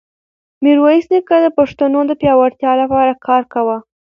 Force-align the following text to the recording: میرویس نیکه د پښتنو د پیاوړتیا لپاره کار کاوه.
میرویس 0.63 1.05
نیکه 1.13 1.37
د 1.41 1.47
پښتنو 1.57 1.99
د 2.07 2.11
پیاوړتیا 2.21 2.71
لپاره 2.81 3.11
کار 3.25 3.43
کاوه. 3.53 3.77